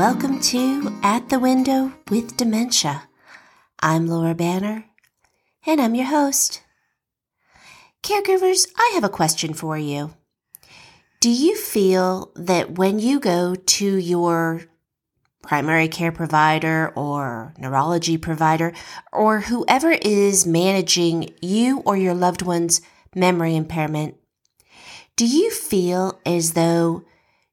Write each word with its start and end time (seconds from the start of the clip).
Welcome 0.00 0.40
to 0.40 0.98
At 1.02 1.28
the 1.28 1.38
Window 1.38 1.92
with 2.08 2.38
Dementia. 2.38 3.02
I'm 3.80 4.06
Laura 4.06 4.34
Banner, 4.34 4.86
and 5.66 5.78
I'm 5.78 5.94
your 5.94 6.06
host. 6.06 6.62
Caregivers, 8.02 8.66
I 8.78 8.92
have 8.94 9.04
a 9.04 9.10
question 9.10 9.52
for 9.52 9.76
you. 9.76 10.14
Do 11.20 11.28
you 11.28 11.54
feel 11.54 12.32
that 12.34 12.78
when 12.78 12.98
you 12.98 13.20
go 13.20 13.54
to 13.54 13.96
your 13.96 14.62
primary 15.42 15.88
care 15.88 16.12
provider 16.12 16.94
or 16.96 17.52
neurology 17.58 18.16
provider 18.16 18.72
or 19.12 19.40
whoever 19.40 19.90
is 19.90 20.46
managing 20.46 21.34
you 21.42 21.80
or 21.80 21.98
your 21.98 22.14
loved 22.14 22.40
one's 22.40 22.80
memory 23.14 23.54
impairment, 23.54 24.16
do 25.16 25.26
you 25.26 25.50
feel 25.50 26.18
as 26.24 26.54
though 26.54 27.04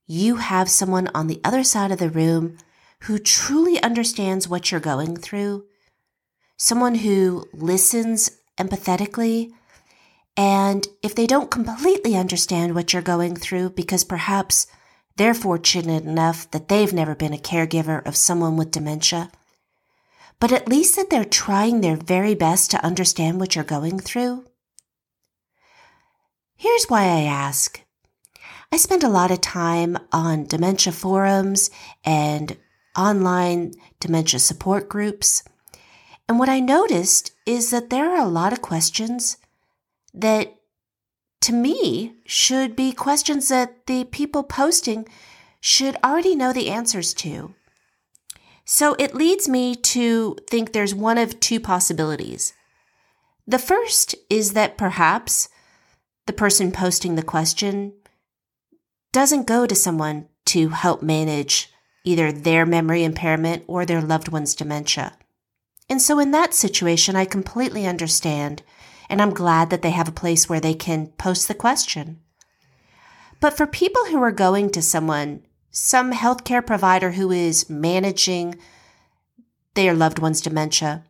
you 0.08 0.38
have 0.38 0.70
someone 0.70 1.10
on 1.14 1.28
the 1.28 1.42
other 1.44 1.64
side 1.64 1.92
of 1.92 2.00
the 2.00 2.10
room 2.10 2.58
who 3.02 3.20
truly 3.20 3.82
understands 3.84 4.48
what 4.48 4.72
you're 4.72 4.80
going 4.80 5.18
through? 5.18 5.66
Someone 6.56 6.96
who 6.96 7.46
listens 7.54 8.32
empathetically 8.58 9.52
and 10.38 10.88
if 11.02 11.16
they 11.16 11.26
don't 11.26 11.52
completely 11.52 12.16
understand 12.16 12.76
what 12.76 12.94
you're 12.94 13.02
going 13.02 13.36
through, 13.36 13.72
because 13.72 14.04
perhaps 14.04 14.68
they're 15.16 15.34
fortunate 15.34 16.04
enough 16.04 16.50
that 16.52 16.68
they've 16.68 16.94
never 16.94 17.16
been 17.16 17.34
a 17.34 17.40
caregiver 17.40 18.06
of 18.06 18.16
someone 18.16 18.56
with 18.56 18.70
dementia, 18.70 19.32
but 20.40 20.52
at 20.52 20.70
least 20.70 20.96
that 20.96 21.10
they're 21.10 21.26
trying 21.26 21.82
their 21.82 21.96
very 21.96 22.36
best 22.36 22.70
to 22.70 22.86
understand 22.86 23.40
what 23.40 23.56
you're 23.56 23.64
going 23.64 23.98
through. 23.98 24.46
Here's 26.56 26.86
why 26.86 27.06
I 27.06 27.22
ask. 27.22 27.82
I 28.72 28.78
spend 28.78 29.04
a 29.04 29.10
lot 29.10 29.32
of 29.32 29.42
time 29.42 29.98
on 30.12 30.46
dementia 30.46 30.92
forums 30.92 31.70
and 32.04 32.58
online 32.98 33.72
dementia 34.00 34.40
support 34.40 34.90
groups. 34.90 35.44
And 36.28 36.38
what 36.38 36.50
I 36.50 36.60
noticed 36.60 37.32
is 37.46 37.72
that 37.72 37.90
there 37.90 38.12
are 38.12 38.22
a 38.22 38.30
lot 38.30 38.52
of 38.52 38.62
questions 38.62 39.38
that 40.14 40.54
to 41.42 41.54
me 41.54 42.16
should 42.26 42.76
be 42.76 42.92
questions 42.92 43.48
that 43.48 43.86
the 43.86 44.04
people 44.06 44.44
posting 44.44 45.08
should 45.62 45.96
already 46.04 46.36
know 46.36 46.52
the 46.52 46.70
answers 46.70 47.14
to. 47.14 47.54
So 48.66 48.96
it 49.00 49.16
leads 49.16 49.48
me 49.48 49.76
to 49.76 50.36
think 50.50 50.74
there's 50.74 50.94
one 50.94 51.18
of 51.18 51.40
two 51.40 51.60
possibilities. 51.60 52.54
The 53.48 53.60
first 53.60 54.14
is 54.30 54.54
that 54.54 54.78
perhaps 54.78 55.48
the 56.26 56.34
person 56.34 56.74
posting 56.74 57.16
the 57.16 57.24
question 57.24 57.94
doesn't 59.12 59.48
go 59.48 59.66
to 59.66 59.76
someone 59.76 60.28
to 60.46 60.70
help 60.70 61.02
manage 61.02 61.72
either 62.04 62.32
their 62.32 62.66
memory 62.66 63.04
impairment 63.04 63.64
or 63.68 63.86
their 63.86 64.02
loved 64.02 64.30
one's 64.30 64.56
dementia. 64.56 65.18
And 65.90 66.02
so 66.02 66.20
in 66.20 66.32
that 66.32 66.54
situation, 66.54 67.16
I 67.16 67.26
completely 67.26 67.86
understand 67.86 68.64
and 69.10 69.22
I'm 69.22 69.34
glad 69.34 69.70
that 69.70 69.82
they 69.82 69.92
have 69.92 70.08
a 70.08 70.14
place 70.14 70.50
where 70.50 70.60
they 70.60 70.74
can 70.74 71.08
post 71.18 71.48
the 71.48 71.54
question. 71.54 72.20
But 73.40 73.56
for 73.56 73.68
people 73.68 74.06
who 74.06 74.22
are 74.22 74.32
going 74.32 74.70
to 74.72 74.82
someone, 74.82 75.44
some 75.72 76.12
healthcare 76.12 76.66
provider 76.66 77.12
who 77.12 77.32
is 77.32 77.70
managing 77.70 78.56
their 79.76 79.94
loved 79.94 80.20
one's 80.20 80.42
dementia, 80.42 81.06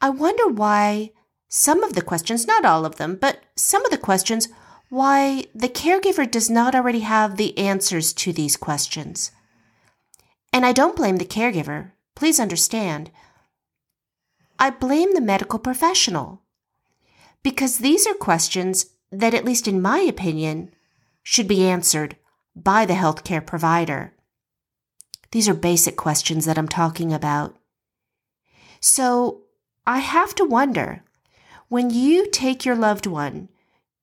I 0.00 0.10
wonder 0.10 0.48
why 0.48 1.10
some 1.48 1.82
of 1.82 1.94
the 1.94 2.02
questions, 2.02 2.46
not 2.46 2.64
all 2.64 2.86
of 2.86 2.96
them, 2.96 3.16
but 3.20 3.42
some 3.56 3.84
of 3.84 3.90
the 3.90 3.98
questions, 3.98 4.48
why 4.92 5.42
the 5.54 5.70
caregiver 5.70 6.30
does 6.30 6.50
not 6.50 6.74
already 6.74 7.00
have 7.00 7.38
the 7.38 7.56
answers 7.56 8.12
to 8.12 8.30
these 8.30 8.58
questions. 8.58 9.30
And 10.52 10.66
I 10.66 10.72
don't 10.72 10.94
blame 10.94 11.16
the 11.16 11.24
caregiver. 11.24 11.92
Please 12.14 12.38
understand. 12.38 13.10
I 14.58 14.68
blame 14.68 15.14
the 15.14 15.22
medical 15.22 15.58
professional. 15.58 16.42
Because 17.42 17.78
these 17.78 18.06
are 18.06 18.12
questions 18.12 18.84
that, 19.10 19.32
at 19.32 19.46
least 19.46 19.66
in 19.66 19.80
my 19.80 20.00
opinion, 20.00 20.70
should 21.22 21.48
be 21.48 21.66
answered 21.66 22.18
by 22.54 22.84
the 22.84 22.92
healthcare 22.92 23.44
provider. 23.46 24.12
These 25.30 25.48
are 25.48 25.54
basic 25.54 25.96
questions 25.96 26.44
that 26.44 26.58
I'm 26.58 26.68
talking 26.68 27.14
about. 27.14 27.56
So 28.78 29.44
I 29.86 30.00
have 30.00 30.34
to 30.34 30.44
wonder 30.44 31.02
when 31.70 31.88
you 31.88 32.28
take 32.28 32.66
your 32.66 32.76
loved 32.76 33.06
one 33.06 33.48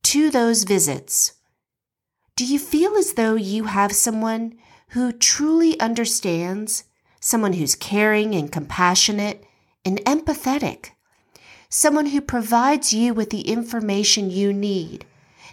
to 0.03 0.29
those 0.29 0.63
visits, 0.63 1.33
do 2.35 2.45
you 2.45 2.57
feel 2.57 2.95
as 2.95 3.13
though 3.13 3.35
you 3.35 3.65
have 3.65 3.91
someone 3.91 4.57
who 4.89 5.11
truly 5.11 5.79
understands, 5.79 6.85
someone 7.19 7.53
who's 7.53 7.75
caring 7.75 8.33
and 8.33 8.51
compassionate 8.51 9.43
and 9.83 9.99
empathetic, 10.05 10.91
someone 11.69 12.07
who 12.07 12.21
provides 12.21 12.93
you 12.93 13.13
with 13.13 13.29
the 13.29 13.41
information 13.41 14.31
you 14.31 14.51
need, 14.53 15.05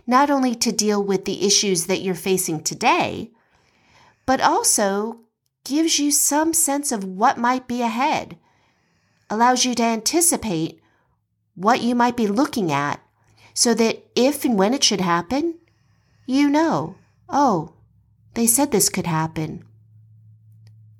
not 0.07 0.31
only 0.31 0.55
to 0.55 0.73
deal 0.73 1.03
with 1.03 1.25
the 1.25 1.45
issues 1.45 1.87
that 1.87 2.01
you're 2.01 2.15
facing 2.15 2.63
today, 2.63 3.31
but 4.25 4.41
also 4.41 5.21
gives 5.65 5.99
you 5.99 6.11
some 6.11 6.55
sense 6.55 6.93
of 6.93 7.05
what 7.05 7.37
might 7.37 7.67
be 7.67 7.83
ahead, 7.83 8.39
allows 9.29 9.65
you 9.65 9.75
to 9.75 9.83
anticipate 9.83 10.81
what 11.55 11.81
you 11.83 11.95
might 11.95 12.17
be 12.17 12.27
looking 12.27 12.71
at, 12.71 13.01
so 13.57 13.73
that 13.73 14.05
if 14.15 14.45
and 14.45 14.59
when 14.59 14.75
it 14.75 14.85
should 14.85 15.01
happen, 15.01 15.55
you 16.27 16.51
know, 16.51 16.95
oh, 17.31 17.73
they 18.35 18.47
said 18.47 18.71
this 18.71 18.91
could 18.91 19.07
happen. 19.07 19.65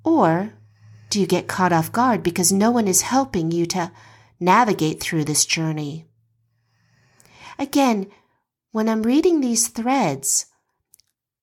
Or 0.03 0.53
do 1.11 1.21
you 1.21 1.27
get 1.27 1.47
caught 1.47 1.71
off 1.71 1.91
guard 1.91 2.23
because 2.23 2.51
no 2.51 2.71
one 2.71 2.87
is 2.87 3.03
helping 3.03 3.51
you 3.51 3.67
to 3.67 3.91
navigate 4.39 4.99
through 4.99 5.25
this 5.25 5.45
journey? 5.45 6.07
Again, 7.59 8.07
when 8.71 8.89
I'm 8.89 9.03
reading 9.03 9.39
these 9.39 9.67
threads, 9.67 10.47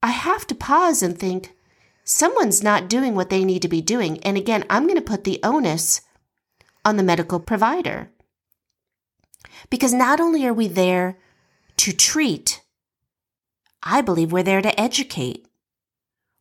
I 0.03 0.11
have 0.11 0.49
to 0.49 0.55
pause 0.57 1.01
and 1.01 1.17
think, 1.17 1.55
someone's 2.03 2.61
not 2.61 2.89
doing 2.89 3.15
what 3.15 3.31
they 3.31 3.45
need 3.45 3.63
to 3.63 3.69
be 3.69 3.81
doing. 3.81 4.19
And 4.25 4.37
again, 4.37 4.65
I'm 4.69 4.89
going 4.89 4.97
to 4.97 5.01
put 5.01 5.23
the 5.23 5.39
onus 5.45 6.01
on 6.85 6.97
the 6.97 7.05
medical 7.05 7.39
provider. 7.39 8.11
Because 9.71 9.93
not 9.93 10.21
only 10.21 10.47
are 10.47 10.53
we 10.53 10.69
there 10.69 11.19
to 11.79 11.93
treat, 11.93 12.63
I 13.83 14.01
believe 14.01 14.33
we're 14.33 14.43
there 14.43 14.63
to 14.63 14.81
educate. 14.81 15.47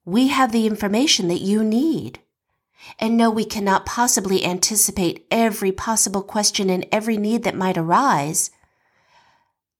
We 0.05 0.27
have 0.27 0.51
the 0.51 0.67
information 0.67 1.27
that 1.27 1.41
you 1.41 1.63
need. 1.63 2.19
And 2.99 3.15
no, 3.15 3.29
we 3.29 3.45
cannot 3.45 3.85
possibly 3.85 4.43
anticipate 4.43 5.25
every 5.31 5.71
possible 5.71 6.21
question 6.21 6.69
and 6.69 6.85
every 6.91 7.17
need 7.17 7.43
that 7.43 7.55
might 7.55 7.77
arise. 7.77 8.51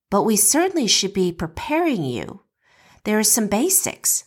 But 0.10 0.24
we 0.24 0.36
certainly 0.36 0.88
should 0.88 1.14
be 1.14 1.32
preparing 1.32 2.04
you. 2.04 2.42
There 3.04 3.20
are 3.20 3.24
some 3.24 3.48
basics. 3.48 4.26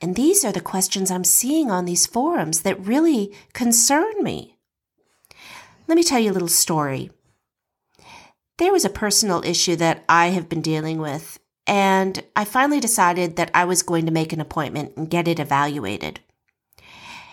And 0.00 0.16
these 0.16 0.44
are 0.44 0.52
the 0.52 0.60
questions 0.60 1.10
I'm 1.10 1.24
seeing 1.24 1.70
on 1.70 1.84
these 1.84 2.06
forums 2.06 2.62
that 2.62 2.86
really 2.86 3.32
concern 3.52 4.22
me. 4.22 4.58
Let 5.86 5.94
me 5.94 6.02
tell 6.02 6.18
you 6.18 6.30
a 6.30 6.34
little 6.34 6.48
story. 6.48 7.10
There 8.62 8.72
was 8.72 8.84
a 8.84 8.90
personal 8.90 9.44
issue 9.44 9.74
that 9.74 10.04
I 10.08 10.28
have 10.28 10.48
been 10.48 10.60
dealing 10.60 10.98
with, 10.98 11.40
and 11.66 12.22
I 12.36 12.44
finally 12.44 12.78
decided 12.78 13.34
that 13.34 13.50
I 13.52 13.64
was 13.64 13.82
going 13.82 14.06
to 14.06 14.12
make 14.12 14.32
an 14.32 14.40
appointment 14.40 14.92
and 14.96 15.10
get 15.10 15.26
it 15.26 15.40
evaluated. 15.40 16.20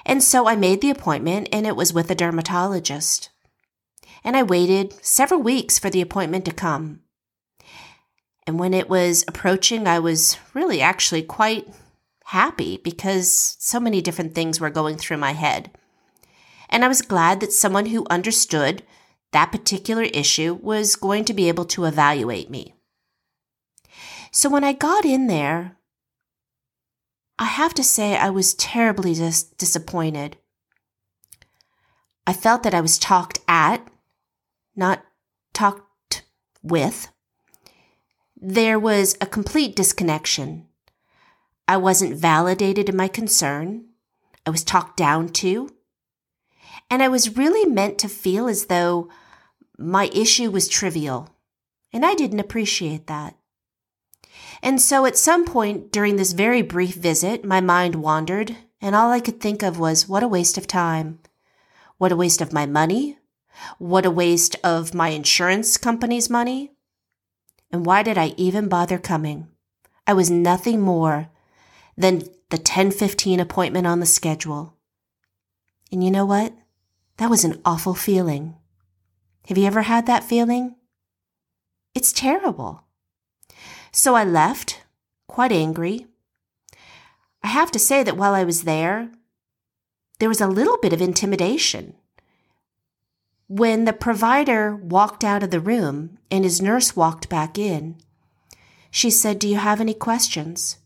And 0.08 0.24
so 0.24 0.48
I 0.48 0.56
made 0.56 0.82
the 0.82 0.90
appointment 0.90 1.48
and 1.52 1.68
it 1.68 1.76
was 1.76 1.94
with 1.94 2.10
a 2.10 2.16
dermatologist. 2.16 3.30
And 4.24 4.36
I 4.36 4.42
waited 4.42 5.06
several 5.06 5.40
weeks 5.40 5.78
for 5.78 5.92
the 5.92 6.02
appointment 6.02 6.46
to 6.46 6.52
come. 6.52 7.02
And 8.48 8.58
when 8.58 8.74
it 8.74 8.90
was 8.90 9.24
approaching, 9.28 9.86
I 9.86 10.00
was 10.00 10.36
really 10.56 10.82
actually 10.82 11.22
quite 11.22 11.68
happy 12.26 12.78
because 12.84 13.56
so 13.60 13.80
many 13.80 14.02
different 14.02 14.34
things 14.34 14.60
were 14.60 14.72
going 14.72 14.98
through 14.98 15.18
my 15.18 15.34
head. 15.34 15.70
And 16.72 16.84
I 16.84 16.88
was 16.88 17.04
glad 17.04 17.40
that 17.42 17.54
someone 17.54 17.86
who 17.86 18.08
understood 18.10 18.82
that 19.32 19.52
particular 19.52 20.04
issue 20.04 20.58
was 20.62 20.96
going 20.96 21.26
to 21.26 21.34
be 21.34 21.48
able 21.48 21.66
to 21.66 21.86
evaluate 21.86 22.50
me. 22.50 22.74
So 24.32 24.50
when 24.50 24.64
I 24.64 24.74
got 24.74 25.06
in 25.06 25.28
there, 25.28 25.78
I 27.38 27.46
have 27.46 27.74
to 27.76 27.84
say 27.84 28.18
I 28.18 28.30
was 28.30 28.54
terribly 28.54 29.14
dis- 29.14 29.44
disappointed. 29.44 30.38
I 32.28 32.34
felt 32.34 32.64
that 32.64 32.74
I 32.74 32.82
was 32.82 33.00
talked 33.00 33.40
at, 33.48 33.88
not 34.76 35.04
talked 35.54 36.24
with. 36.62 37.10
There 38.36 38.80
was 38.80 39.18
a 39.20 39.26
complete 39.26 39.76
disconnection. 39.76 40.68
I 41.68 41.78
wasn't 41.78 42.18
validated 42.18 42.90
in 42.90 42.96
my 42.96 43.08
concern. 43.08 43.86
I 44.46 44.50
was 44.50 44.64
talked 44.64 44.98
down 44.98 45.30
to. 45.30 45.70
And 46.90 47.04
I 47.04 47.08
was 47.08 47.38
really 47.38 47.70
meant 47.70 47.98
to 48.00 48.10
feel 48.10 48.48
as 48.48 48.66
though 48.66 49.10
my 49.78 50.10
issue 50.14 50.50
was 50.50 50.68
trivial. 50.68 51.30
And 51.94 52.06
I 52.06 52.14
didn't 52.14 52.40
appreciate 52.40 53.08
that. 53.08 53.36
And 54.62 54.82
so 54.82 55.06
at 55.06 55.18
some 55.18 55.46
point 55.46 55.92
during 55.92 56.16
this 56.16 56.34
very 56.34 56.62
brief 56.62 56.96
visit, 56.96 57.46
my 57.46 57.62
mind 57.62 57.96
wandered 57.96 58.56
and 58.82 58.96
all 58.96 59.12
I 59.12 59.20
could 59.20 59.40
think 59.40 59.62
of 59.62 59.80
was 59.80 60.08
what 60.08 60.24
a 60.24 60.28
waste 60.28 60.58
of 60.58 60.68
time. 60.68 61.20
What 61.98 62.12
a 62.12 62.16
waste 62.16 62.42
of 62.42 62.54
my 62.54 62.66
money. 62.66 63.18
What 63.78 64.06
a 64.06 64.12
waste 64.12 64.56
of 64.64 64.94
my 64.94 65.10
insurance 65.10 65.78
company's 65.78 66.30
money. 66.30 66.72
And 67.72 67.86
why 67.86 68.04
did 68.04 68.18
I 68.18 68.34
even 68.38 68.70
bother 68.70 68.98
coming? 68.98 69.48
I 70.08 70.14
was 70.14 70.32
nothing 70.32 70.80
more 70.80 71.30
than 71.98 72.20
the 72.50 72.58
1015 72.58 73.40
appointment 73.40 73.86
on 73.86 74.00
the 74.00 74.06
schedule. 74.06 74.76
And 75.92 76.04
you 76.04 76.10
know 76.10 76.26
what? 76.26 76.54
That 77.20 77.30
was 77.30 77.44
an 77.44 77.60
awful 77.66 77.96
feeling. 77.96 78.56
Have 79.50 79.58
you 79.58 79.66
ever 79.66 79.82
had 79.82 80.06
that 80.06 80.24
feeling? 80.24 80.76
It's 81.94 82.14
terrible. 82.14 82.86
So 83.92 84.16
I 84.16 84.24
left, 84.24 84.84
quite 85.28 85.52
angry. 85.52 86.08
I 87.44 87.48
have 87.48 87.72
to 87.72 87.80
say 87.80 88.04
that 88.04 88.16
while 88.16 88.34
I 88.34 88.46
was 88.46 88.64
there, 88.64 89.12
there 90.20 90.30
was 90.30 90.40
a 90.40 90.48
little 90.48 90.78
bit 90.78 90.94
of 90.94 91.02
intimidation. 91.02 91.96
When 93.50 93.84
the 93.84 93.92
provider 93.92 94.78
walked 94.78 95.26
out 95.26 95.44
of 95.44 95.52
the 95.52 95.60
room 95.60 96.20
and 96.32 96.46
his 96.46 96.62
nurse 96.62 96.96
walked 96.96 97.28
back 97.28 97.58
in, 97.58 97.98
she 98.92 99.10
said, 99.10 99.40
Do 99.40 99.50
you 99.50 99.58
have 99.58 99.82
any 99.82 99.94
questions? 99.94 100.78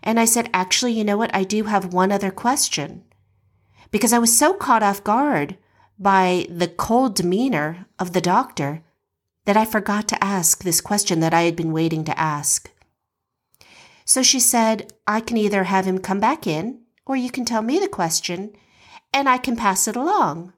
And 0.00 0.20
I 0.20 0.26
said, 0.26 0.48
Actually, 0.54 0.92
you 0.92 1.02
know 1.02 1.16
what? 1.16 1.34
I 1.34 1.42
do 1.42 1.64
have 1.64 1.92
one 1.92 2.12
other 2.12 2.30
question. 2.30 3.02
Because 3.90 4.12
I 4.12 4.20
was 4.20 4.36
so 4.36 4.54
caught 4.54 4.84
off 4.84 5.02
guard 5.02 5.58
by 6.02 6.46
the 6.50 6.66
cold 6.66 7.14
demeanor 7.14 7.86
of 7.98 8.12
the 8.12 8.20
doctor 8.20 8.82
that 9.44 9.56
I 9.56 9.64
forgot 9.64 10.08
to 10.08 10.24
ask 10.24 10.62
this 10.62 10.80
question 10.80 11.20
that 11.20 11.32
I 11.32 11.42
had 11.42 11.54
been 11.54 11.72
waiting 11.72 12.04
to 12.04 12.18
ask. 12.18 12.70
So 14.04 14.22
she 14.22 14.40
said, 14.40 14.92
I 15.06 15.20
can 15.20 15.36
either 15.36 15.64
have 15.64 15.86
him 15.86 15.98
come 15.98 16.18
back 16.18 16.46
in, 16.46 16.80
or 17.06 17.16
you 17.16 17.30
can 17.30 17.44
tell 17.44 17.62
me 17.62 17.78
the 17.78 17.88
question, 17.88 18.52
and 19.12 19.28
I 19.28 19.38
can 19.38 19.56
pass 19.56 19.86
it 19.86 19.94
along. 19.94 20.52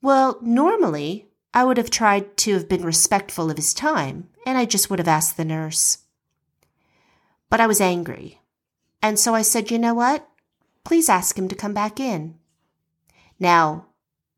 Well, 0.00 0.38
normally, 0.40 1.28
I 1.52 1.64
would 1.64 1.76
have 1.76 1.90
tried 1.90 2.36
to 2.38 2.54
have 2.54 2.68
been 2.68 2.84
respectful 2.84 3.50
of 3.50 3.56
his 3.56 3.74
time, 3.74 4.28
and 4.46 4.56
I 4.56 4.64
just 4.64 4.88
would 4.88 4.98
have 4.98 5.08
asked 5.08 5.36
the 5.36 5.44
nurse. 5.44 5.98
But 7.50 7.60
I 7.60 7.66
was 7.66 7.80
angry, 7.80 8.40
and 9.02 9.18
so 9.18 9.34
I 9.34 9.42
said, 9.42 9.70
You 9.70 9.78
know 9.78 9.94
what? 9.94 10.26
Please 10.84 11.08
ask 11.08 11.38
him 11.38 11.48
to 11.48 11.54
come 11.54 11.74
back 11.74 12.00
in. 12.00 12.36
Now, 13.38 13.86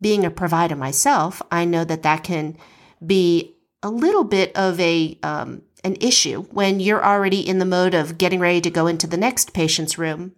being 0.01 0.25
a 0.25 0.31
provider 0.31 0.77
myself, 0.77 1.43
I 1.51 1.65
know 1.65 1.85
that 1.85 2.03
that 2.03 2.25
can 2.25 2.57
be 3.05 3.57
a 3.83 3.91
little 3.91 4.25
bit 4.25 4.55
of 4.57 4.79
a 4.81 5.19
um, 5.23 5.63
an 5.85 5.97
issue 6.01 6.43
when 6.51 6.81
you're 6.81 7.05
already 7.05 7.47
in 7.47 7.59
the 7.59 7.65
mode 7.65 7.95
of 7.95 8.19
getting 8.19 8.41
ready 8.41 8.61
to 8.61 8.71
go 8.71 8.87
into 8.87 9.07
the 9.07 9.17
next 9.17 9.55
patient's 9.55 9.99
room. 9.99 10.35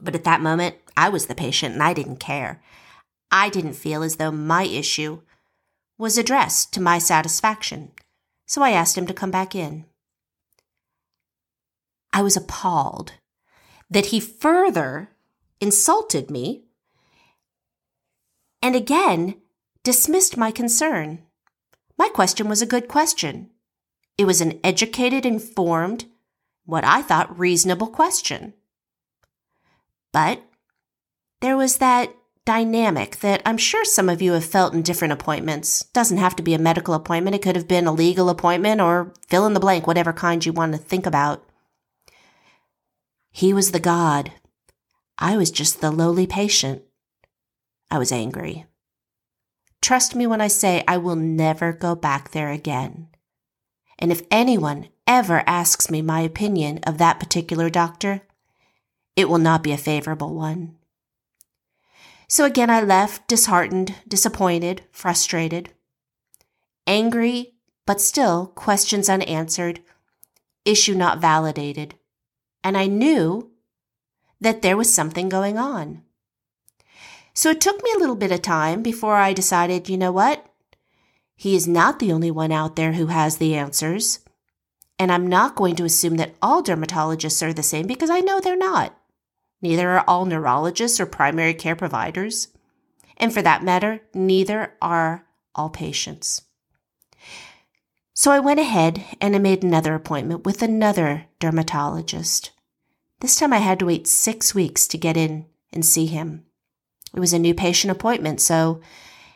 But 0.00 0.14
at 0.14 0.24
that 0.24 0.40
moment, 0.40 0.76
I 0.96 1.08
was 1.08 1.26
the 1.26 1.34
patient 1.34 1.74
and 1.74 1.82
I 1.82 1.94
didn't 1.94 2.16
care. 2.16 2.62
I 3.30 3.48
didn't 3.48 3.74
feel 3.74 4.02
as 4.02 4.16
though 4.16 4.30
my 4.30 4.64
issue 4.64 5.22
was 5.96 6.18
addressed 6.18 6.72
to 6.74 6.80
my 6.80 6.98
satisfaction, 6.98 7.92
so 8.46 8.62
I 8.62 8.70
asked 8.70 8.98
him 8.98 9.06
to 9.06 9.14
come 9.14 9.30
back 9.30 9.54
in. 9.54 9.86
I 12.12 12.22
was 12.22 12.36
appalled 12.36 13.14
that 13.88 14.06
he 14.06 14.20
further 14.20 15.10
insulted 15.60 16.30
me 16.30 16.64
and 18.62 18.76
again 18.76 19.34
dismissed 19.82 20.36
my 20.36 20.50
concern. 20.50 21.18
My 21.98 22.08
question 22.08 22.48
was 22.48 22.62
a 22.62 22.66
good 22.66 22.88
question. 22.88 23.50
It 24.16 24.24
was 24.24 24.40
an 24.40 24.60
educated, 24.62 25.26
informed, 25.26 26.06
what 26.64 26.84
I 26.84 27.02
thought 27.02 27.38
reasonable 27.38 27.88
question. 27.88 28.54
But 30.12 30.42
there 31.40 31.56
was 31.56 31.78
that 31.78 32.14
dynamic 32.44 33.20
that 33.20 33.42
I'm 33.46 33.56
sure 33.56 33.84
some 33.84 34.08
of 34.08 34.20
you 34.20 34.32
have 34.32 34.44
felt 34.44 34.74
in 34.74 34.82
different 34.82 35.12
appointments. 35.12 35.84
Doesn't 35.92 36.18
have 36.18 36.36
to 36.36 36.42
be 36.42 36.54
a 36.54 36.58
medical 36.58 36.94
appointment. 36.94 37.36
It 37.36 37.42
could 37.42 37.56
have 37.56 37.68
been 37.68 37.86
a 37.86 37.92
legal 37.92 38.28
appointment 38.28 38.80
or 38.80 39.12
fill 39.28 39.46
in 39.46 39.54
the 39.54 39.60
blank, 39.60 39.86
whatever 39.86 40.12
kind 40.12 40.44
you 40.44 40.52
want 40.52 40.72
to 40.72 40.78
think 40.78 41.06
about. 41.06 41.44
He 43.30 43.52
was 43.52 43.70
the 43.70 43.80
God. 43.80 44.32
I 45.18 45.36
was 45.36 45.50
just 45.50 45.80
the 45.80 45.90
lowly 45.90 46.26
patient. 46.26 46.82
I 47.92 47.98
was 47.98 48.10
angry. 48.10 48.64
Trust 49.82 50.14
me 50.14 50.26
when 50.26 50.40
I 50.40 50.48
say 50.48 50.82
I 50.88 50.96
will 50.96 51.14
never 51.14 51.74
go 51.74 51.94
back 51.94 52.30
there 52.30 52.50
again. 52.50 53.08
And 53.98 54.10
if 54.10 54.22
anyone 54.30 54.88
ever 55.06 55.44
asks 55.46 55.90
me 55.90 56.00
my 56.00 56.20
opinion 56.20 56.78
of 56.84 56.96
that 56.96 57.20
particular 57.20 57.68
doctor, 57.68 58.22
it 59.14 59.28
will 59.28 59.36
not 59.36 59.62
be 59.62 59.72
a 59.72 59.76
favorable 59.76 60.34
one. 60.34 60.76
So 62.28 62.46
again, 62.46 62.70
I 62.70 62.80
left 62.80 63.28
disheartened, 63.28 63.94
disappointed, 64.08 64.84
frustrated, 64.90 65.68
angry, 66.86 67.52
but 67.84 68.00
still 68.00 68.46
questions 68.46 69.10
unanswered, 69.10 69.80
issue 70.64 70.94
not 70.94 71.20
validated. 71.20 71.96
And 72.64 72.78
I 72.78 72.86
knew 72.86 73.50
that 74.40 74.62
there 74.62 74.78
was 74.78 74.94
something 74.94 75.28
going 75.28 75.58
on. 75.58 76.04
So 77.34 77.50
it 77.50 77.60
took 77.60 77.82
me 77.82 77.90
a 77.94 77.98
little 77.98 78.16
bit 78.16 78.32
of 78.32 78.42
time 78.42 78.82
before 78.82 79.16
I 79.16 79.32
decided, 79.32 79.88
you 79.88 79.96
know 79.96 80.12
what? 80.12 80.46
He 81.34 81.56
is 81.56 81.66
not 81.66 81.98
the 81.98 82.12
only 82.12 82.30
one 82.30 82.52
out 82.52 82.76
there 82.76 82.92
who 82.92 83.06
has 83.06 83.38
the 83.38 83.54
answers. 83.54 84.20
And 84.98 85.10
I'm 85.10 85.26
not 85.26 85.56
going 85.56 85.74
to 85.76 85.84
assume 85.84 86.16
that 86.16 86.34
all 86.40 86.62
dermatologists 86.62 87.42
are 87.42 87.52
the 87.52 87.62
same 87.62 87.86
because 87.86 88.10
I 88.10 88.20
know 88.20 88.38
they're 88.38 88.56
not. 88.56 88.96
Neither 89.60 89.90
are 89.90 90.04
all 90.06 90.26
neurologists 90.26 91.00
or 91.00 91.06
primary 91.06 91.54
care 91.54 91.74
providers. 91.74 92.48
And 93.16 93.32
for 93.32 93.42
that 93.42 93.64
matter, 93.64 94.00
neither 94.14 94.74
are 94.82 95.26
all 95.54 95.70
patients. 95.70 96.42
So 98.14 98.30
I 98.30 98.40
went 98.40 98.60
ahead 98.60 99.04
and 99.20 99.34
I 99.34 99.38
made 99.38 99.64
another 99.64 99.94
appointment 99.94 100.44
with 100.44 100.62
another 100.62 101.26
dermatologist. 101.40 102.50
This 103.20 103.36
time 103.36 103.52
I 103.52 103.58
had 103.58 103.78
to 103.78 103.86
wait 103.86 104.06
six 104.06 104.54
weeks 104.54 104.86
to 104.88 104.98
get 104.98 105.16
in 105.16 105.46
and 105.72 105.84
see 105.84 106.06
him. 106.06 106.44
It 107.14 107.20
was 107.20 107.32
a 107.32 107.38
new 107.38 107.54
patient 107.54 107.90
appointment, 107.90 108.40
so 108.40 108.80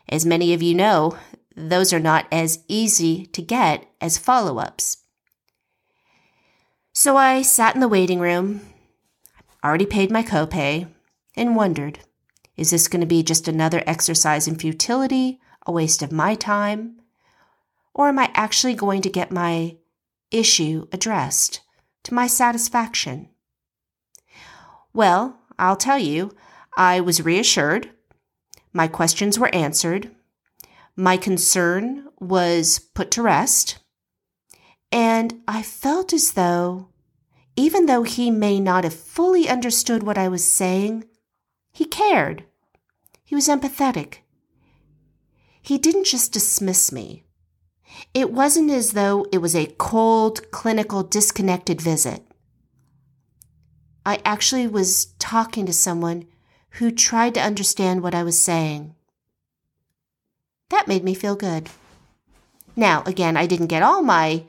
as 0.08 0.24
many 0.24 0.54
of 0.54 0.62
you 0.62 0.74
know, 0.74 1.16
those 1.56 1.92
are 1.92 2.00
not 2.00 2.26
as 2.30 2.60
easy 2.68 3.26
to 3.26 3.42
get 3.42 3.86
as 4.00 4.18
follow 4.18 4.58
ups. 4.58 4.98
So 6.92 7.16
I 7.16 7.42
sat 7.42 7.74
in 7.74 7.80
the 7.80 7.88
waiting 7.88 8.20
room, 8.20 8.60
already 9.62 9.86
paid 9.86 10.10
my 10.10 10.22
copay, 10.22 10.88
and 11.36 11.56
wondered 11.56 12.00
is 12.56 12.70
this 12.70 12.88
going 12.88 13.00
to 13.00 13.06
be 13.06 13.22
just 13.22 13.48
another 13.48 13.82
exercise 13.86 14.48
in 14.48 14.56
futility, 14.56 15.40
a 15.66 15.72
waste 15.72 16.02
of 16.02 16.10
my 16.10 16.34
time? 16.34 17.00
Or 17.92 18.08
am 18.08 18.18
I 18.18 18.30
actually 18.34 18.74
going 18.74 19.02
to 19.02 19.10
get 19.10 19.30
my 19.30 19.76
issue 20.30 20.86
addressed 20.90 21.60
to 22.04 22.14
my 22.14 22.26
satisfaction? 22.26 23.28
Well, 24.94 25.38
I'll 25.58 25.76
tell 25.76 25.98
you, 25.98 26.34
I 26.76 27.00
was 27.00 27.24
reassured. 27.24 27.90
My 28.72 28.86
questions 28.86 29.38
were 29.38 29.54
answered. 29.54 30.10
My 30.94 31.16
concern 31.16 32.08
was 32.20 32.78
put 32.78 33.10
to 33.12 33.22
rest. 33.22 33.78
And 34.92 35.42
I 35.48 35.62
felt 35.62 36.12
as 36.12 36.32
though, 36.32 36.88
even 37.56 37.86
though 37.86 38.02
he 38.02 38.30
may 38.30 38.60
not 38.60 38.84
have 38.84 38.94
fully 38.94 39.48
understood 39.48 40.02
what 40.02 40.18
I 40.18 40.28
was 40.28 40.46
saying, 40.46 41.04
he 41.72 41.86
cared. 41.86 42.44
He 43.24 43.34
was 43.34 43.48
empathetic. 43.48 44.18
He 45.62 45.78
didn't 45.78 46.04
just 46.04 46.32
dismiss 46.32 46.92
me. 46.92 47.24
It 48.14 48.30
wasn't 48.30 48.70
as 48.70 48.92
though 48.92 49.26
it 49.32 49.38
was 49.38 49.56
a 49.56 49.74
cold, 49.78 50.50
clinical, 50.50 51.02
disconnected 51.02 51.80
visit. 51.80 52.22
I 54.04 54.20
actually 54.24 54.66
was 54.66 55.06
talking 55.18 55.66
to 55.66 55.72
someone 55.72 56.26
who 56.76 56.90
tried 56.90 57.34
to 57.34 57.40
understand 57.40 58.02
what 58.02 58.14
I 58.14 58.22
was 58.22 58.40
saying. 58.40 58.94
That 60.68 60.88
made 60.88 61.04
me 61.04 61.14
feel 61.14 61.36
good. 61.36 61.70
Now, 62.74 63.02
again, 63.06 63.36
I 63.36 63.46
didn't 63.46 63.68
get 63.68 63.82
all 63.82 64.02
my 64.02 64.44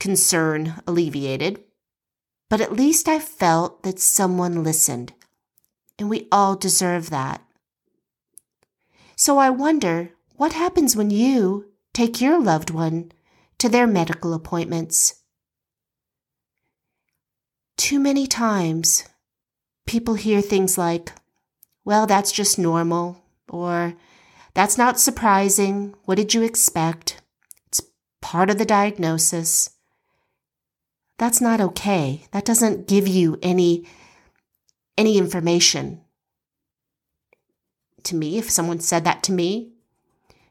concern 0.00 0.82
alleviated, 0.86 1.62
but 2.50 2.60
at 2.60 2.72
least 2.72 3.08
I 3.08 3.18
felt 3.18 3.82
that 3.84 4.00
someone 4.00 4.64
listened, 4.64 5.12
and 5.98 6.10
we 6.10 6.26
all 6.32 6.56
deserve 6.56 7.10
that. 7.10 7.40
So 9.14 9.38
I 9.38 9.50
wonder 9.50 10.10
what 10.36 10.52
happens 10.54 10.96
when 10.96 11.10
you 11.10 11.70
take 11.94 12.20
your 12.20 12.40
loved 12.40 12.70
one 12.70 13.12
to 13.58 13.68
their 13.68 13.86
medical 13.86 14.34
appointments. 14.34 15.22
Too 17.76 18.00
many 18.00 18.26
times 18.26 19.04
people 19.86 20.14
hear 20.14 20.40
things 20.40 20.76
like, 20.76 21.12
well, 21.84 22.06
that's 22.06 22.32
just 22.32 22.58
normal, 22.58 23.22
or 23.48 23.94
that's 24.54 24.76
not 24.76 24.98
surprising. 24.98 25.94
What 26.04 26.16
did 26.16 26.34
you 26.34 26.42
expect? 26.42 27.22
It's 27.68 27.80
part 28.20 28.50
of 28.50 28.58
the 28.58 28.64
diagnosis. 28.64 29.70
That's 31.18 31.40
not 31.40 31.60
okay. 31.60 32.24
That 32.32 32.44
doesn't 32.44 32.88
give 32.88 33.08
you 33.08 33.38
any 33.42 33.86
any 34.98 35.18
information 35.18 36.00
to 38.02 38.16
me 38.16 38.38
if 38.38 38.50
someone 38.50 38.80
said 38.80 39.04
that 39.04 39.22
to 39.24 39.32
me, 39.32 39.72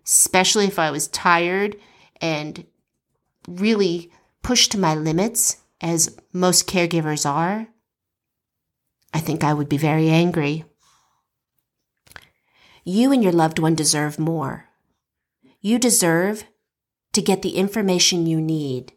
especially 0.05 0.65
if 0.65 0.77
I 0.77 0.91
was 0.91 1.07
tired 1.07 1.77
and 2.21 2.65
really 3.47 4.11
pushed 4.43 4.71
to 4.71 4.77
my 4.77 4.93
limits, 4.93 5.57
as 5.81 6.15
most 6.31 6.67
caregivers 6.67 7.29
are. 7.29 7.67
I 9.15 9.19
think 9.19 9.45
I 9.45 9.53
would 9.53 9.69
be 9.69 9.77
very 9.77 10.09
angry. 10.09 10.65
You 12.83 13.13
and 13.13 13.23
your 13.23 13.31
loved 13.31 13.59
one 13.59 13.73
deserve 13.73 14.19
more. 14.19 14.65
You 15.61 15.79
deserve 15.79 16.43
to 17.13 17.21
get 17.21 17.41
the 17.41 17.55
information 17.55 18.27
you 18.27 18.41
need, 18.41 18.91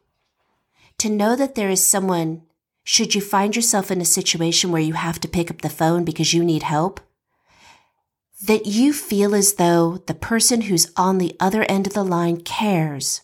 to 0.99 1.09
know 1.09 1.37
that 1.37 1.55
there 1.55 1.71
is 1.71 1.87
someone, 1.87 2.43
should 2.83 3.15
you 3.15 3.21
find 3.21 3.55
yourself 3.55 3.93
in 3.93 4.01
a 4.01 4.05
situation 4.05 4.73
where 4.73 4.83
you 4.83 4.95
have 4.95 5.21
to 5.21 5.29
pick 5.29 5.53
up 5.53 5.61
the 5.61 5.71
phone 5.71 6.05
because 6.05 6.35
you 6.35 6.43
need 6.43 6.65
help, 6.65 6.99
that 8.45 8.67
you 8.67 8.93
feel 8.93 9.37
as 9.37 9.55
though 9.55 9.99
the 10.09 10.15
person 10.15 10.63
who's 10.63 10.91
on 10.97 11.19
the 11.19 11.37
other 11.39 11.63
end 11.69 11.87
of 11.87 11.93
the 11.93 12.05
line 12.05 12.41
cares. 12.41 13.21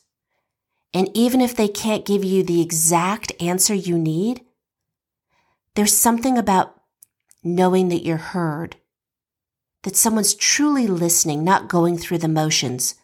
And 0.94 1.10
even 1.12 1.40
if 1.40 1.56
they 1.56 1.66
can't 1.66 2.06
give 2.06 2.22
you 2.22 2.44
the 2.44 2.62
exact 2.62 3.32
answer 3.42 3.74
you 3.74 3.98
need, 3.98 4.42
there's 5.74 5.96
something 5.96 6.38
about 6.38 6.73
knowing 7.44 7.90
that 7.90 8.04
you're 8.04 8.16
heard, 8.16 8.76
that 9.82 9.96
someone's 9.96 10.34
truly 10.34 10.86
listening, 10.86 11.44
not 11.44 11.68
going 11.68 11.98
through 11.98 12.18
the 12.18 12.28
motions, 12.28 12.94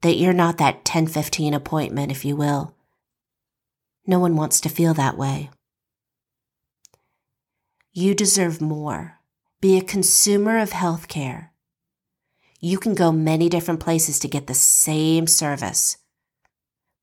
that 0.00 0.16
you're 0.16 0.32
not 0.32 0.56
that 0.58 0.76
1015 0.76 1.52
appointment, 1.52 2.10
if 2.10 2.24
you 2.24 2.34
will. 2.34 2.74
No 4.06 4.18
one 4.18 4.36
wants 4.36 4.60
to 4.62 4.70
feel 4.70 4.94
that 4.94 5.18
way. 5.18 5.50
You 7.92 8.14
deserve 8.14 8.60
more. 8.60 9.18
Be 9.60 9.76
a 9.76 9.82
consumer 9.82 10.58
of 10.58 10.70
healthcare. 10.70 11.48
You 12.60 12.78
can 12.78 12.94
go 12.94 13.12
many 13.12 13.48
different 13.48 13.80
places 13.80 14.18
to 14.20 14.28
get 14.28 14.46
the 14.46 14.54
same 14.54 15.26
service, 15.26 15.98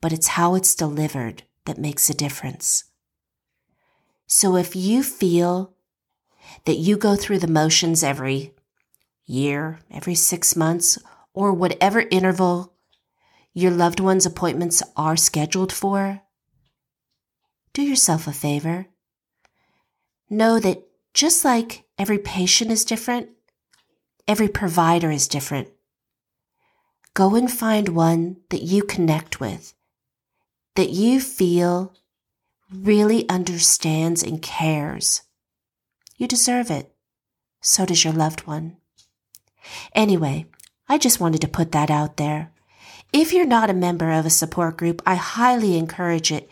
but 0.02 0.12
it's 0.12 0.30
how 0.30 0.56
it's 0.56 0.74
delivered 0.74 1.44
that 1.66 1.78
makes 1.78 2.10
a 2.10 2.14
difference. 2.14 2.86
So 4.26 4.56
if 4.56 4.76
you 4.76 5.04
feel 5.04 5.75
that 6.66 6.78
you 6.78 6.98
go 6.98 7.16
through 7.16 7.40
the 7.40 7.48
motions 7.48 8.04
every 8.04 8.54
year, 9.26 9.80
every 9.92 10.16
six 10.16 10.56
months, 10.56 10.98
or 11.34 11.54
whatever 11.54 12.06
interval 12.12 12.74
your 13.54 13.72
loved 13.72 14.00
one's 14.00 14.26
appointments 14.26 14.84
are 14.98 15.16
scheduled 15.16 15.72
for, 15.72 16.22
do 17.74 17.82
yourself 17.82 18.28
a 18.28 18.34
favor. 18.34 18.88
Know 20.30 20.60
that 20.60 20.84
just 21.14 21.46
like 21.46 21.86
Every 21.98 22.18
patient 22.18 22.72
is 22.72 22.84
different. 22.84 23.30
Every 24.28 24.50
provider 24.50 25.12
is 25.12 25.28
different. 25.28 25.70
Go 27.14 27.36
and 27.36 27.50
find 27.50 27.90
one 27.90 28.38
that 28.50 28.64
you 28.64 28.84
connect 28.84 29.40
with, 29.40 29.74
that 30.76 30.90
you 30.90 31.22
feel 31.22 31.94
really 32.70 33.30
understands 33.30 34.24
and 34.24 34.42
cares. 34.42 35.22
You 36.18 36.28
deserve 36.28 36.72
it. 36.72 36.94
So 37.62 37.86
does 37.86 38.04
your 38.04 38.14
loved 38.14 38.48
one. 38.48 38.78
Anyway, 39.94 40.46
I 40.88 40.98
just 40.98 41.20
wanted 41.20 41.42
to 41.42 41.48
put 41.48 41.72
that 41.72 41.90
out 41.90 42.18
there. 42.18 42.52
If 43.12 43.34
you're 43.34 43.46
not 43.46 43.70
a 43.70 43.74
member 43.74 44.12
of 44.12 44.26
a 44.26 44.30
support 44.30 44.78
group, 44.78 45.02
I 45.06 45.16
highly 45.16 45.78
encourage 45.78 46.32
it 46.32 46.50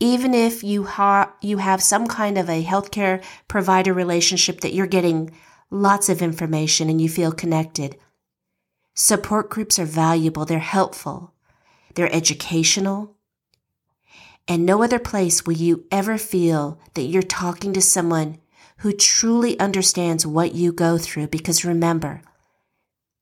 even 0.00 0.32
if 0.32 0.62
you 0.62 0.84
ha- 0.84 1.32
you 1.40 1.58
have 1.58 1.82
some 1.82 2.06
kind 2.06 2.38
of 2.38 2.48
a 2.48 2.64
healthcare 2.64 3.22
provider 3.48 3.92
relationship 3.92 4.60
that 4.60 4.72
you're 4.72 4.86
getting 4.86 5.30
lots 5.70 6.08
of 6.08 6.22
information 6.22 6.88
and 6.88 7.00
you 7.00 7.08
feel 7.08 7.32
connected. 7.32 7.96
Support 8.94 9.50
groups 9.50 9.78
are 9.78 9.84
valuable, 9.84 10.44
they're 10.44 10.58
helpful, 10.58 11.34
they're 11.94 12.12
educational. 12.14 13.16
And 14.46 14.64
no 14.64 14.82
other 14.82 14.98
place 14.98 15.44
will 15.44 15.54
you 15.54 15.84
ever 15.90 16.16
feel 16.16 16.80
that 16.94 17.02
you're 17.02 17.22
talking 17.22 17.72
to 17.74 17.82
someone 17.82 18.38
who 18.78 18.92
truly 18.92 19.58
understands 19.58 20.26
what 20.26 20.54
you 20.54 20.72
go 20.72 20.98
through 20.98 21.28
because 21.28 21.64
remember, 21.64 22.22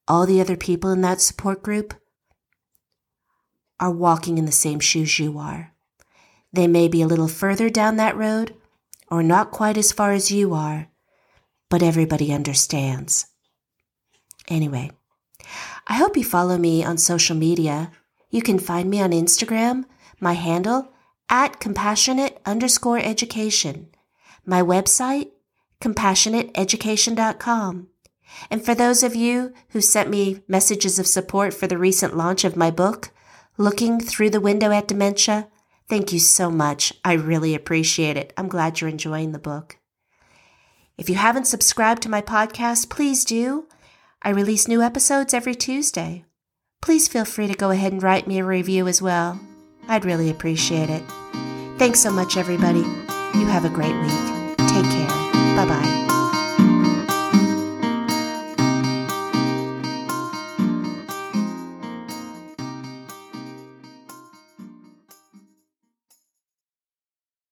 all 0.08 0.26
the 0.26 0.40
other 0.40 0.56
people 0.56 0.90
in 0.90 1.00
that 1.00 1.20
support 1.20 1.62
group 1.62 1.94
are 3.80 3.90
walking 3.90 4.38
in 4.38 4.44
the 4.44 4.52
same 4.52 4.80
shoes 4.80 5.18
you 5.18 5.38
are. 5.38 5.72
They 6.52 6.66
may 6.66 6.88
be 6.88 7.02
a 7.02 7.06
little 7.06 7.28
further 7.28 7.68
down 7.68 7.96
that 7.96 8.16
road 8.16 8.54
or 9.10 9.22
not 9.22 9.50
quite 9.50 9.76
as 9.76 9.92
far 9.92 10.12
as 10.12 10.30
you 10.30 10.54
are, 10.54 10.88
but 11.68 11.82
everybody 11.82 12.32
understands. 12.32 13.26
Anyway, 14.48 14.90
I 15.86 15.94
hope 15.94 16.16
you 16.16 16.25
follow 16.25 16.58
me 16.58 16.84
on 16.84 16.98
social 16.98 17.36
media. 17.36 17.90
You 18.30 18.42
can 18.42 18.58
find 18.58 18.88
me 18.90 19.00
on 19.00 19.10
Instagram, 19.10 19.84
my 20.20 20.32
handle 20.32 20.92
at 21.28 21.60
compassionate 21.60 22.40
underscore 22.46 22.98
education, 22.98 23.88
my 24.44 24.62
website, 24.62 25.30
compassionateeducation.com. 25.80 27.88
And 28.50 28.64
for 28.64 28.75
those 28.75 29.02
of 29.02 29.14
you 29.14 29.52
who 29.71 29.80
sent 29.80 30.11
me 30.11 30.42
messages 30.49 30.99
of 30.99 31.06
support 31.06 31.54
for 31.54 31.66
the 31.66 31.78
recent 31.78 32.14
launch 32.16 32.45
of 32.45 32.56
my 32.56 32.71
book, 32.71 33.11
Looking 33.56 34.00
Through 34.00 34.30
the 34.30 34.40
Window 34.40 34.73
at 34.73 34.88
Dementia, 34.88 35.49
Thank 35.88 36.12
you 36.12 36.18
so 36.18 36.50
much. 36.50 36.92
I 37.04 37.12
really 37.12 37.54
appreciate 37.54 38.16
it. 38.16 38.33
I'm 38.37 38.49
glad 38.49 38.80
you're 38.80 38.90
enjoying 38.90 39.33
the 39.33 39.38
book. 39.38 39.78
If 40.99 41.09
you 41.09 41.14
haven't 41.14 41.47
subscribed 41.47 42.02
to 42.02 42.09
my 42.09 42.23
podcast, 42.23 42.90
please 42.90 43.25
do. 43.25 43.66
I 44.23 44.30
release 44.30 44.66
new 44.66 44.83
episodes 44.83 45.35
every 45.35 45.54
Tuesday. 45.54 46.25
Please 46.83 47.06
feel 47.06 47.25
free 47.25 47.47
to 47.47 47.54
go 47.54 47.71
ahead 47.71 47.92
and 47.92 48.02
write 48.02 48.26
me 48.26 48.38
a 48.38 48.45
review 48.45 48.88
as 48.88 49.00
well. 49.00 49.38
I'd 49.88 50.04
really 50.04 50.30
appreciate 50.30 50.90
it. 50.90 51.02
Thanks 51.78 52.00
so 52.00 52.11
much, 52.11 52.37
everybody. 52.37 52.80
You 52.80 53.47
have 53.47 53.64
a 53.64 53.71
great 53.71 53.95
week. 54.02 54.35